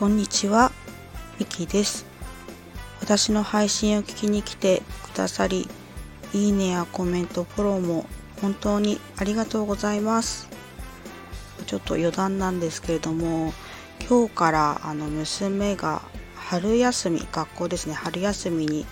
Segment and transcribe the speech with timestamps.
[0.00, 0.72] こんにちは、
[1.38, 2.06] ミキです。
[3.02, 4.80] 私の配信を聞きに来て
[5.12, 5.68] くださり、
[6.32, 8.06] いいねやコメント、フォローも
[8.40, 10.48] 本当にありがとうございます。
[11.66, 13.52] ちょっと余談なんですけれども、
[14.08, 16.00] 今日からあの娘が
[16.34, 18.86] 春休み、学校ですね、春休みに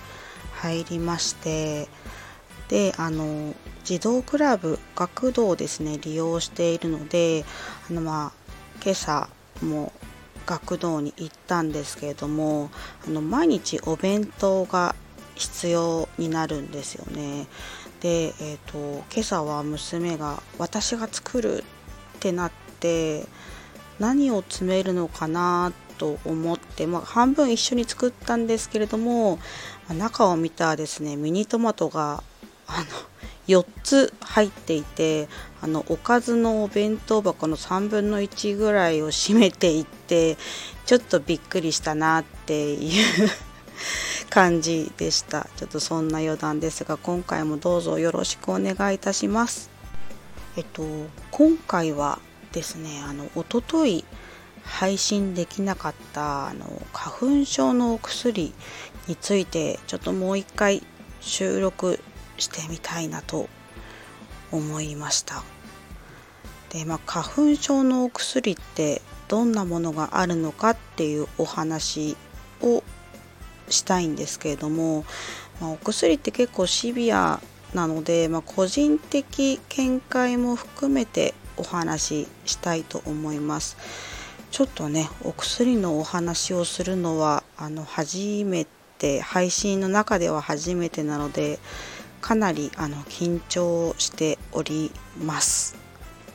[0.57, 1.87] 入りまして、
[2.67, 7.45] で、あの、児童クラブ、学童ですね、利用しているので、
[7.89, 8.51] あの、まあ、
[8.83, 9.27] 今朝
[9.63, 9.91] も
[10.49, 12.71] 学童に行ったんですけれども
[13.07, 14.95] あの毎日お弁当が
[15.35, 17.47] 必要になるんですよね。
[18.01, 21.63] で、えーと、今朝は娘が私が作る
[22.17, 23.25] ってなって
[23.99, 29.37] 何を詰めるのかなと思って、まあ、半分一緒に作ったんですけれども
[29.89, 32.23] 中を見たらですねミニトマトが
[32.69, 32.85] あの
[33.47, 35.27] 4つ入っていて
[35.61, 40.37] あのおかずのお弁当箱の3分の1ぐらいを占めていって
[40.85, 43.29] ちょっとびっくりしたなっていう
[44.29, 45.47] 感じでした。
[45.55, 49.71] ちょっとそんな余談ですが今回もどうぞよろしくお願いいたします。
[50.55, 50.83] えっと
[51.31, 52.19] 今回は
[52.51, 54.05] ですねあの一昨日
[54.63, 58.53] 配信できなかったあの花粉症のお薬
[59.07, 60.83] についてちょっともう一回
[61.21, 61.99] 収録
[62.39, 63.47] してみたいなと
[64.51, 65.43] 思いました
[66.69, 72.15] で、まあ、花粉症のお薬ってどんなものがあるのかっていうお話
[72.61, 72.83] を
[73.69, 75.05] したいんですけれども、
[75.61, 77.39] まあ、お薬って結構シビア
[77.73, 83.77] なので、まあ、個人的見解も含めてお話ししたいと思います。
[84.51, 88.65] ちょっとねお薬のお話をするのはあの初め
[88.97, 91.59] て配信の中では初めてなので
[92.21, 94.91] かなりあの緊張しており
[95.21, 95.75] ます。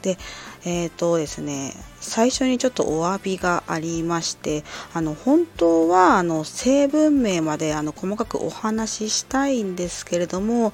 [0.03, 0.19] で、
[0.65, 4.63] えっ、ー、とですね、最初にちょっとお詫びがありまして、
[4.93, 10.73] あの本当はあの成分名まであの細かくお話ししたいんですけれども、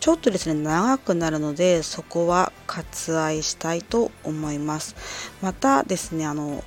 [0.00, 4.96] ちょっとですね長くなるのでそこは割愛したいと思います。
[5.40, 6.62] またですねあの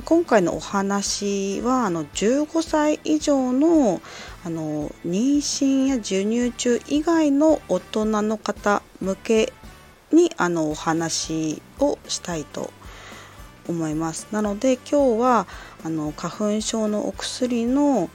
[0.00, 4.00] 今回のお話はあの15歳以上の
[4.42, 9.52] あの妊娠や授乳中以外の大人の方向け
[10.10, 12.70] にあのお話をしたいと
[13.68, 14.28] 思います。
[14.32, 15.46] なので今日は
[15.84, 18.08] あの花粉症のお薬の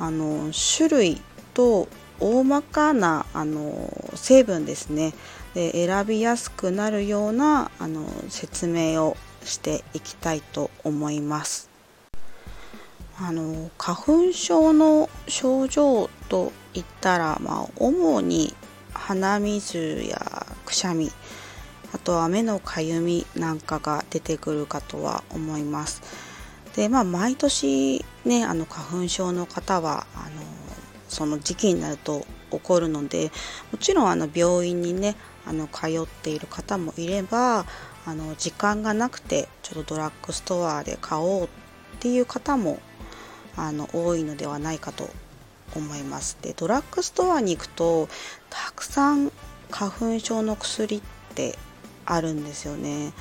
[0.00, 1.20] あの種類
[1.54, 1.86] と
[2.18, 5.14] 大まかなあの成分ですね
[5.54, 11.70] で選びやすくなるようなあの説明をしていきたいと思います。
[13.18, 18.54] あの花粉症の症状といったら、まあ、主に
[18.92, 21.10] 鼻水やくしゃみ
[21.92, 26.02] あとは目のかゆみなんかが出てくるかとは思います。
[26.74, 30.42] でまあ毎年ねあの花粉症の方はあの
[31.08, 33.30] その時期になると起こるので
[33.70, 35.14] もちろんあの病院にね
[35.44, 37.66] あの通っている方もいれば
[38.04, 41.48] あの時間がなくてちょっとドラッグストアで買おうっ
[42.00, 42.80] ていう方も
[43.56, 45.08] あの多いのではないかと
[45.76, 46.38] 思います。
[46.42, 48.08] でドラッグストアに行くと
[48.50, 49.30] たくさん
[49.70, 51.00] 花粉症の薬っ
[51.34, 51.58] て
[52.04, 53.12] あるんですよね。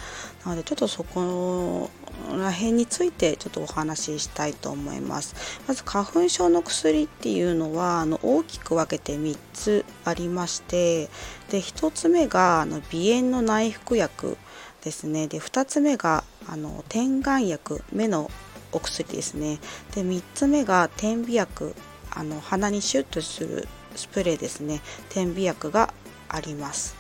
[0.46, 1.90] なのでちょっとそこ
[2.32, 5.36] ら辺についてちょっとお話ししたいと思います。
[5.68, 11.10] まず花粉症の薬っていうのはあの大きく分けて3つありまして
[11.50, 14.38] で1つ目があの鼻炎の内服薬
[14.84, 15.28] ですね。
[15.28, 18.30] で2つ目があの点眼薬目の
[18.72, 19.60] お薬ですね。
[19.94, 21.76] で3つ目が点鼻薬
[22.12, 24.82] あの鼻にシュッとするスプレーですね。
[25.10, 25.94] 点鼻薬が
[26.30, 26.96] あります。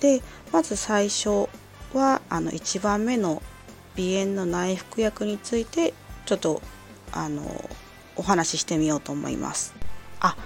[0.00, 1.48] でまず最初
[1.94, 3.42] はあの1番目の
[3.96, 5.94] 鼻炎の内服薬について
[6.26, 6.62] ちょっと
[7.12, 7.70] あの
[8.16, 9.74] お話ししてみようと思います。
[10.20, 10.36] あ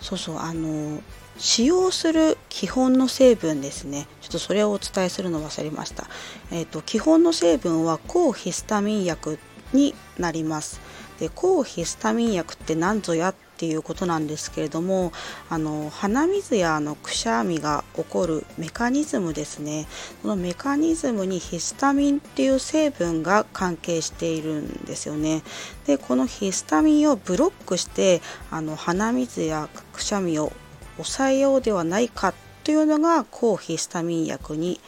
[0.00, 1.00] そうそうあの
[1.38, 4.08] 使用する基本の成分ですね。
[4.20, 6.08] ちょっとそれをお伝えするの忘れました、
[6.50, 9.38] えーと、基本の成分は抗ヒスタミン薬
[9.72, 10.80] になります。
[11.20, 15.12] で抗ヒスタミン薬って何ぞやっていうことなんですけれども
[15.50, 19.88] あの鼻水やあのくしゃみが起こるメカニズムですね。
[20.22, 25.42] そのメカニズムにヒスタミンっていう成分が関係しているんですよね。
[25.86, 30.52] でこのヒスタミンをブロックしてあの鼻水やくしゃみを
[30.98, 32.34] 抑えようではないか
[32.64, 34.80] というのが抗ヒスタミン薬に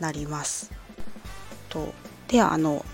[0.00, 0.70] なります。
[1.68, 1.92] と
[2.28, 2.84] ではあの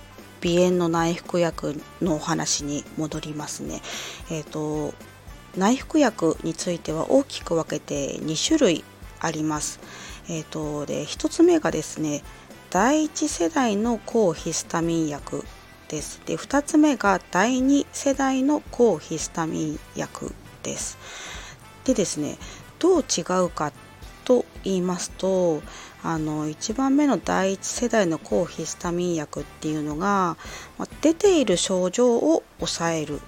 [0.42, 3.80] 鼻炎の内服薬のお話に戻りますね。
[4.30, 4.92] えーと、
[5.56, 8.84] 内服薬については大きく分けて2種類
[9.20, 9.80] あります。
[10.28, 12.22] えーと、で1つ目がですね
[12.70, 15.44] 第1世代の抗ヒスタミン薬
[15.88, 16.20] です。
[16.26, 20.98] で2つ目が第2世代の抗ヒスタミン薬です。
[21.84, 22.36] でですね
[22.84, 23.72] どう違うか
[24.26, 25.62] と言いますと
[26.02, 30.36] あの1番目の第1世代の抗ヒスタミン薬っていうのが、
[30.76, 33.22] ま出ている症状を抑える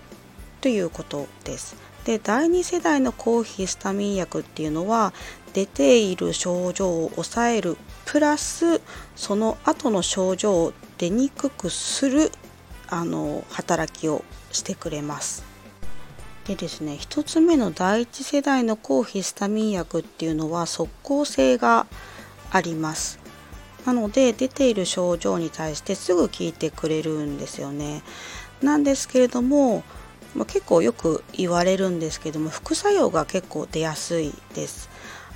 [0.61, 1.75] ということです。
[2.05, 5.15] で第2世代の抗ヒスタミン薬っていうのは
[5.55, 8.83] 出ている症状を抑えるプラス
[9.17, 12.31] その後の症状を出にくくする
[12.89, 15.46] あの働きをしてくれます。
[16.47, 21.87] でですね1つ目の第1世代の抗ヒスタミン薬っていうのは即効性が
[22.51, 23.19] あります。
[23.85, 28.03] なので出ている症状に対してすぐ効いてくれるんですよね。
[28.63, 29.85] なんですけれども、
[30.35, 34.89] ま、結構よく言われるんですけども副作用が結構出やすいです。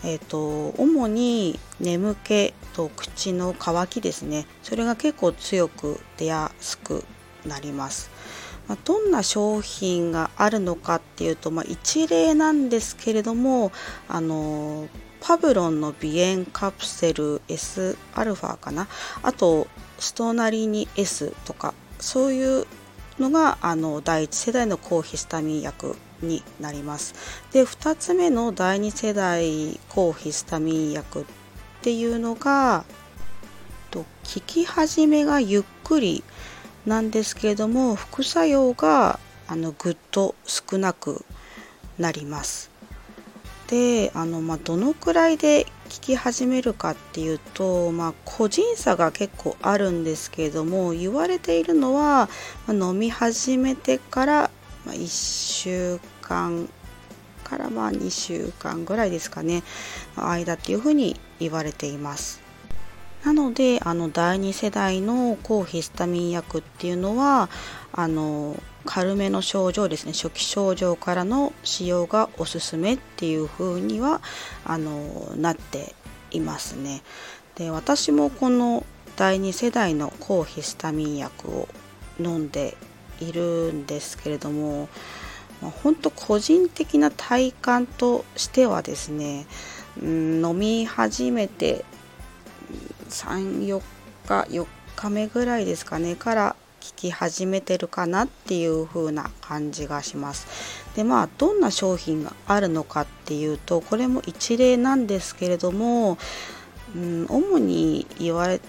[0.02, 4.46] えーと、主に眠気と口の渇きですね。
[4.62, 7.04] それが結構強く出やすく
[7.46, 8.10] なります。
[8.70, 13.72] まあ、どんな商品があるのかっていうと、まあ、一例なんですけれども
[14.06, 14.86] あの
[15.20, 18.86] パブロンの鼻炎カプセル S アルファかな？
[19.24, 19.66] あと
[19.98, 22.66] ストナリニ S とかそういう
[23.18, 27.16] のがあの第1世代の抗ヒスタミン薬になります。
[27.52, 31.24] で2つ目の第2世代抗ヒスタミン薬っ
[31.82, 32.84] ていうのが
[33.92, 34.04] 効
[34.46, 36.22] き始めがゆっくり
[36.86, 41.24] なんですけれども副作用があのぐっと少なく
[41.98, 42.70] なります。
[43.68, 52.28] であの、まあ、どのくらいで効き始めるかっていうと、まあ、個人差が結構あるんですけれども言われているのは、
[52.66, 54.50] ま、飲み始めてから、
[54.86, 56.68] 1週間
[57.44, 59.62] からまあ2週間ぐらいですかね
[60.16, 62.49] 間っていうふうに言われています。
[63.24, 67.50] なのであの第2世代の抗ヒスタミン薬っていうのは
[67.92, 74.22] あの軽めの症状ですね初期症状からの使用がおすすめっていう風には
[74.64, 75.94] あのなって
[76.30, 77.02] いますね。
[77.56, 78.86] で私もこの
[79.16, 81.68] 第2世代の抗ヒスタミン薬を
[82.18, 82.76] 飲んで
[83.20, 84.88] いるんですけれども
[85.60, 89.46] 本当個人的な体感としてはですね、
[90.02, 91.84] うん、飲み始めて
[93.10, 93.82] 34
[94.26, 94.66] 日4
[94.96, 100.46] 日目ぐらいですかねから聞き始めてるかなっていう風な感じがします。
[100.96, 106.18] でまあどんな商品があるのかっていうとこれも一例なんですけれども、
[106.96, 108.60] うん、主に言われ、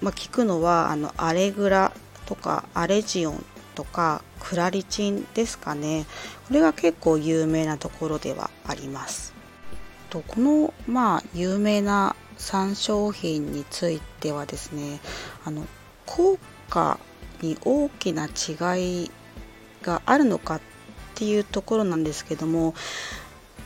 [0.00, 1.92] まあ、聞くのはあのアレグラ
[2.26, 3.44] とかアレジオン
[3.74, 6.06] とかクラリチンですかね
[6.48, 9.34] これが結構有名なところではあります。
[10.10, 15.00] とこのまあ有名な3商品についてはですね
[15.44, 15.66] あの
[16.04, 16.38] 効
[16.68, 16.98] 果
[17.40, 19.10] に大きな違い
[19.82, 20.60] があるのかっ
[21.14, 22.74] ていうところなんですけども、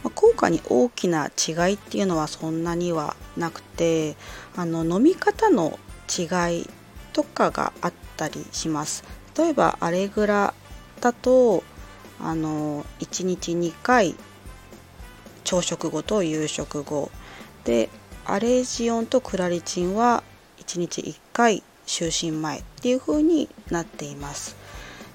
[0.05, 4.17] ま効果に大きな違いっていうのはそんなにはなくて
[4.57, 5.79] あの飲み方の
[6.09, 6.69] 違い
[7.13, 9.03] とかがあったりします。
[9.37, 10.55] 例えばアレグラ
[11.01, 11.65] だと
[12.21, 14.15] あの1日2回
[15.45, 17.11] 朝食後と夕食後。
[17.65, 17.91] で
[18.31, 20.23] アレジオンとクラリチンは
[20.59, 24.55] 1日1回就寝前っていう風になっています。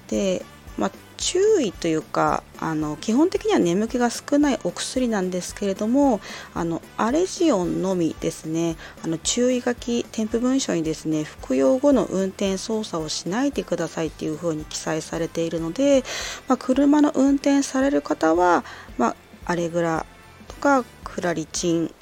[0.08, 0.44] で、
[0.76, 6.20] まあ、注意というかあの基本的には眠気が少ないお薬なんですけれども
[6.54, 16.02] あのアレジオンのみですねあの注意書き添付文書にですね服用後の運転操作をしないでくださいっていう風に記載されているので、
[16.48, 18.64] まあ、車の運転される方は、
[18.98, 20.04] まあ、アレグラ
[20.48, 21.94] とかクラリチン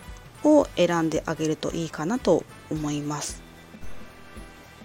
[0.45, 3.43] を選んであげるといいかなと思います。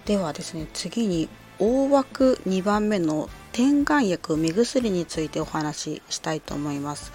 [0.04, 7.12] ではですね次に大枠2番目の点眼薬目薬についてお話ししたいと思います。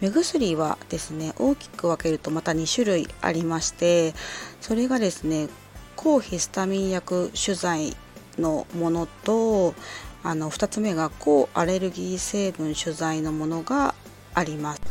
[0.00, 4.14] 目薬はですね大きく分けるとまた2種類ありまして
[4.60, 5.48] それがですね
[5.96, 7.96] 抗ヒスタミン薬種剤
[8.38, 9.74] のものと
[10.22, 13.94] あの2つ目が抗アレルギー成分種剤のものが
[14.34, 14.82] あります。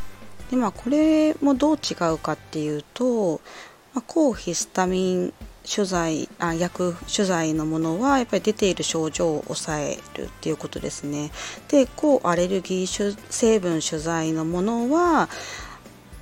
[0.49, 3.41] でまあこれもどう違うかっていうと、
[3.93, 5.33] まあ、抗ヒスタミン
[5.69, 11.31] 取材あ薬取材のものはやっぱり出ている症状を抑えるっていうことですね。
[11.67, 15.27] で抗アレルギー成分取材のものは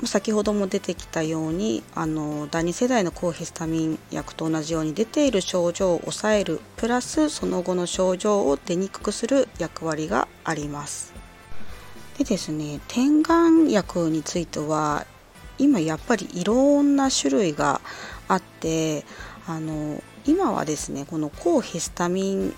[0.04, 11.25] 先ほども出てきたようにあの第2世代の抗ヒスタミン薬と同じように出ている症状を抑えるプラスその後の症状を出にくくする役割があります。
[12.18, 15.06] でですね点眼薬については
[15.58, 17.82] 今やっぱりいろんな種類が
[18.28, 19.06] あって
[19.48, 22.54] あの今はですねこの抗ヒスタミン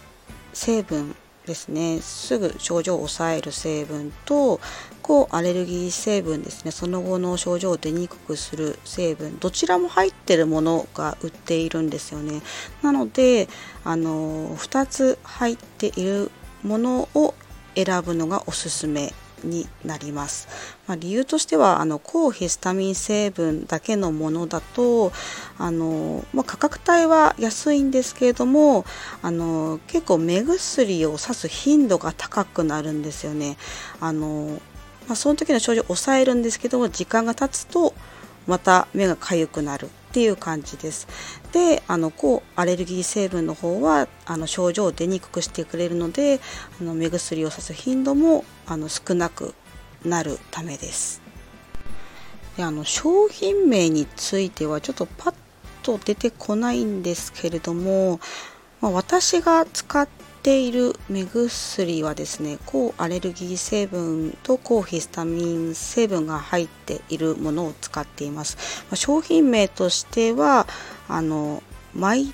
[0.54, 4.60] 成分ですねすぐ症状を抑える成分と
[5.02, 12.42] 抗アレルギー成分ですねその後の症状を出にくくする成分どちらも入ってるものが売っているんですよね。
[12.82, 13.48] なので
[13.84, 16.32] あの2つ入っている
[16.64, 17.34] ものを
[17.76, 20.48] 選ぶのがおすすめになります。
[20.88, 25.12] まあ、理由としてはあの抗ヒスタミン成分だけのものだと
[25.58, 28.86] あの、まあ、価格帯は安いんですけれども
[29.22, 33.58] あの結構目薬をさす頻度が高くなるんですよね。
[34.00, 34.60] あの
[35.08, 37.94] まあ、その時の症状を抑えるんですけども時間が経つと
[38.46, 41.08] また目が痒くなるっていう感じです。
[41.52, 46.40] であの抗アレルギー成分の方はあの症状を出にくくしてくれるので
[46.82, 49.54] あの目薬をさす頻度もあの少なく
[50.04, 51.22] なるためです。
[52.56, 55.34] であの商品名についてはちょっとパッ
[55.84, 58.20] と出てこないんですけれども、
[58.82, 70.68] まあ、私が使ってている目薬はですね抗アレルギー成分と抗ヒスタミン成分が入っているものを使っています、ま、商品名としては
[71.08, 71.62] あの
[71.94, 72.28] マイ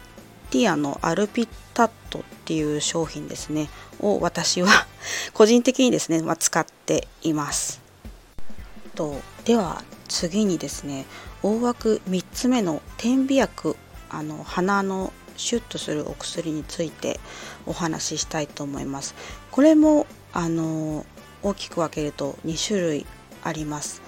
[0.49, 3.69] ティアのアルピタットっていう商品ですね
[3.99, 4.69] を私は
[5.33, 7.81] 個人的にですね、まあ、使っています。
[8.95, 11.05] とでは次にですね
[11.41, 13.75] 大枠3つ目の点鼻薬
[14.09, 17.19] あの鼻のシュッとするお薬について
[17.65, 19.15] お話ししたいと思います。
[19.51, 21.05] これもあの
[21.41, 23.05] 大きく分けると2種類
[23.43, 24.01] あります。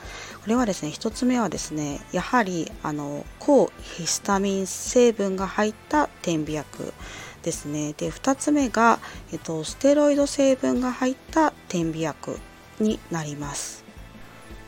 [0.46, 6.94] これはですね1つ目はですねやはりあの抗ヒスタミン成分が入った点鼻薬
[7.41, 9.00] ですねで2つ目が、
[9.32, 12.38] えっと、ステロイド成分が入った点鼻薬
[12.79, 13.84] になります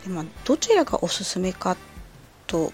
[0.03, 1.77] で、まあ、どちらがおすすめか
[2.47, 2.71] と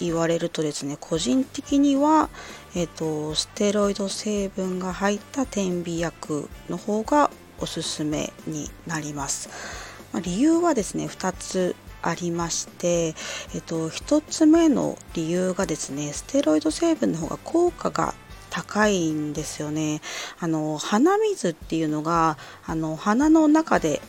[0.00, 2.28] 言われるとですね個人的には、
[2.74, 9.48] えーと、ステロイド成分が入った点鼻薬の方がおすすめになります、
[10.12, 13.14] まあ、理由はですね2つありまして、
[13.54, 18.14] えっと、1つ目の理由がですねステロイド成分の方が効果が
[18.50, 20.00] 高いんですよね。
[20.40, 24.00] あの鼻水っていうのがあの鼻の中で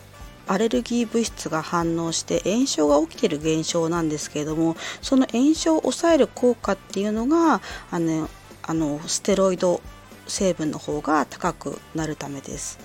[0.49, 8.27] アレルギー物質が反応して炎症が起きている現象なんですけれどもその炎症を抑える効果っていうのがあの
[8.63, 9.79] あのステロイド
[10.27, 12.79] 成分の方が高くなるためです。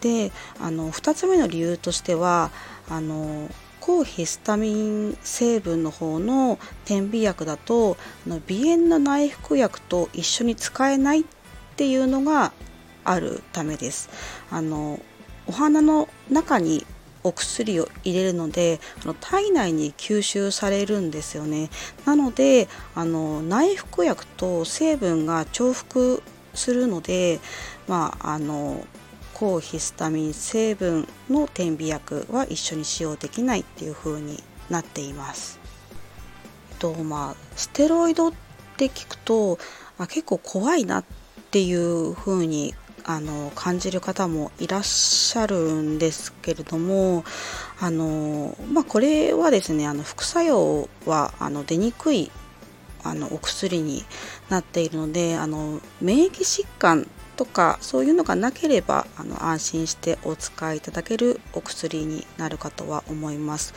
[0.00, 2.52] であの2つ目の理由としては
[2.88, 7.96] あの抗ヒスタミン成分の方の点鼻薬だと
[8.26, 11.24] あの鼻炎の内服薬と一緒に使えないっ
[11.74, 12.52] ていうのが
[13.04, 14.08] あるためです。
[14.52, 15.00] あの
[15.48, 16.86] お花の中に
[17.24, 21.70] お薬を入れるのであの体内に吸収されるんですよね
[22.04, 26.22] なのであの内服薬と成分が重複
[26.54, 27.40] するので
[27.86, 28.84] まああの
[29.34, 35.60] 抗ヒスタミン成分の点鼻薬は一緒に使用できないっていう風になっています。
[36.80, 38.32] とまあステロイドっ
[38.76, 39.58] て聞くと
[39.96, 41.04] あ結構怖いなっ
[41.50, 42.74] ていう風に
[43.10, 47.24] あの感じる方もいらっしゃるんですけれども
[47.80, 52.30] あの、まあ、これはですねあの副作用はあの出にくい
[53.02, 54.04] あのお薬に
[54.50, 63.72] なっているのであの免疫疾患とかそういうのがなければあの安心してお使いいただけるお薬になるかとは思います。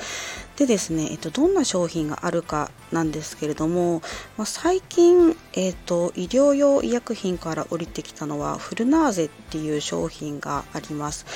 [0.58, 4.02] でですね、えっと、どんな商品があるかなんですけれども、
[4.36, 11.28] まあ、最近、えっと、医療用医薬品から降りてきたのはフルナーゼっていう商品があります。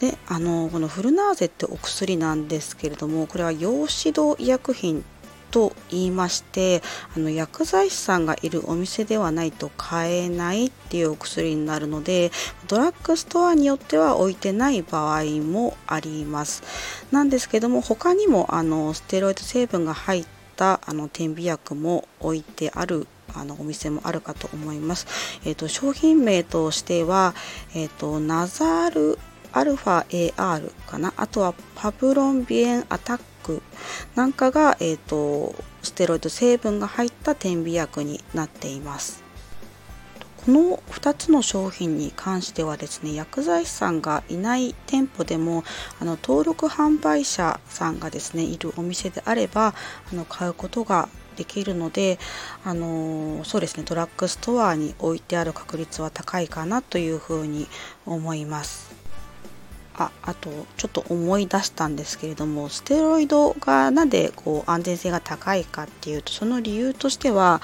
[0.00, 5.04] であのこのフルナーゼってお薬なんですけれどもこれは陽指導医薬品
[5.50, 6.82] と言いまして
[7.16, 12.30] あの薬剤師さんがいるお店ではないと買えないっていうお薬になるので
[12.68, 16.62] ドラッグストアによっては置いてない場合もあります
[17.10, 20.26] なんですけども他にもあのステロイド成分が入っ
[20.56, 25.06] たあの点鼻薬も置いてあるあのお店もあるかと思います。
[25.44, 27.32] えーと、商品名としては、
[27.76, 29.18] えーと、とナザール
[29.52, 33.62] アルファ AR かなあとはパブロンビエンアタッ薬
[34.14, 39.22] なんかが、えーと、ステロイド成分が入った点鼻薬になっています。
[40.44, 45.64] この2つの商品に関してはですね薬剤師さんがいない店舗でも
[46.00, 49.74] あの登録販売者さんがですねいるお店であれば
[50.10, 52.18] あの買うことができるので、
[52.64, 57.66] あのそうですねドラッグストアに置いてある確率は高いかなというふうに
[58.04, 58.89] 思います。
[60.00, 67.60] ああとちょっと思い出したんですけれどもステロイドがなんでこう安全性が高いかっていうとその理由としては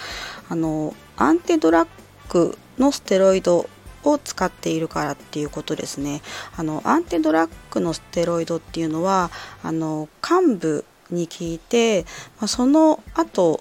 [0.51, 1.89] あのアンテドラッ
[2.29, 3.71] グのステロイド
[4.05, 6.21] を使っているからっていうことですね。
[6.57, 9.31] あのアンテドラッグのステロイドっていうのは
[9.63, 12.03] あの幹部に効いて、
[12.39, 13.61] まあ、その後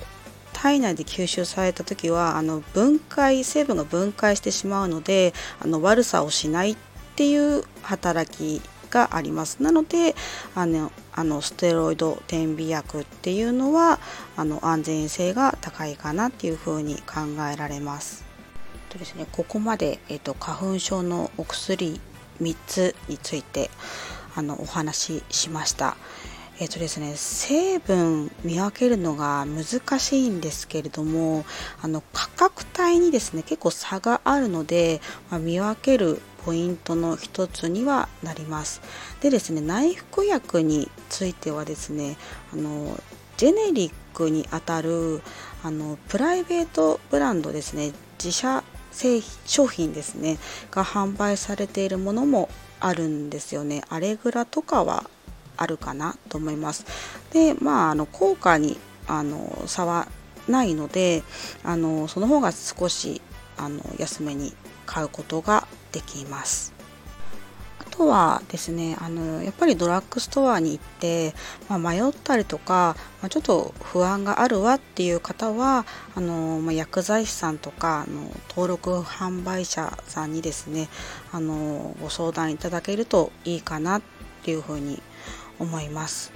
[0.51, 6.77] 体内で吸収された時はあの分解成分が分解してしまうのであの悪さをしないっ
[7.15, 10.15] っていう働きがありますなので
[10.53, 13.99] あのあのステロイド点鼻薬っていうのは
[14.35, 18.25] あの安全性が高いかなっていうふうに考えられます。
[18.89, 21.99] とですね、ここまで、えっと、花粉症のお薬
[22.41, 23.69] 3つについて
[24.35, 25.95] あのお話ししました。
[26.57, 31.43] えっ、とですね、成分見分けるのが難しいんですけれども
[31.81, 38.81] あの価格帯にですね結構差があるので、まあ、見分けるポイントの一つにはなります。
[39.19, 42.15] でですね内服薬についてはですね
[42.53, 42.97] あの
[43.35, 45.21] ジェネリックにあたる
[45.63, 50.37] あのプライベートブランドですね自社製品商品ですね
[50.71, 52.47] が販売されているものも
[52.79, 55.09] あるんですよねアレグラとかは
[55.57, 56.85] あるかなと思います。
[57.31, 60.07] でまああの効果にあの差は
[60.47, 61.23] ないので
[61.63, 63.21] あのその方が少し
[63.57, 64.53] あの安めに
[64.85, 66.73] 買うことができます。
[67.79, 71.33] あとはですねあのやっぱりドラッグストアに行って、
[71.69, 80.89] まあ、迷ったりとか、まあ、ちょっと不安があるわっていう方はあの、まあ、薬剤師さんとかあの登録販売者さんにですね
[81.31, 84.01] あのご相談いただけるといいかなっ
[84.43, 85.01] ていうふうに
[85.59, 86.31] 思います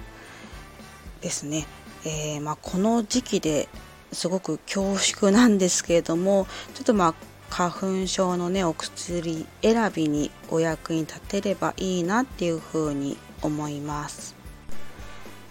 [1.22, 1.66] ですね。
[2.06, 3.68] えー、まあ、この時期で
[4.12, 7.14] すごく恐縮なんですけれどもちょっとまあ
[7.50, 14.36] 花粉症のねお薬選びにお役に立てればいいなっていうふうに思います。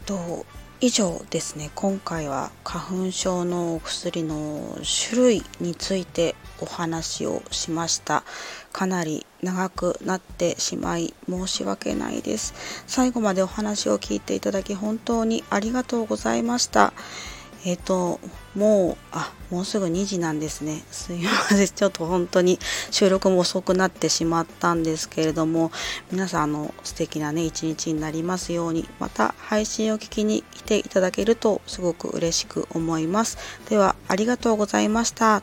[0.06, 0.46] と
[0.80, 1.72] 以上ですね。
[1.74, 4.78] 今回は花粉症のお薬の
[5.10, 8.22] 種類についてお話をしました。
[8.72, 12.54] かなり長くなってしまい申し訳ないです。
[12.86, 16.92] 最後までお話を聞いていただき本当にありがとうございました。
[17.64, 18.20] えっ、ー、と
[18.54, 20.82] もうあもうすぐ2時なんですね。
[20.90, 21.66] すいません。
[21.66, 22.58] ちょっと本当に
[22.90, 25.70] 収録も遅くなってしまったんですけれども
[26.10, 33.38] 皆さんあの素敵なね一日になりますようにまた配信を聞きに来ていただけるとすごく嬉しく思います。
[33.68, 35.42] ではありがとうございました。